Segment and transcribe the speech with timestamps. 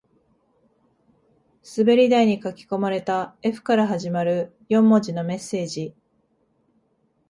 [1.77, 5.93] 滑り台に書き込まれた Ｆ から始まる四文字のメッセージ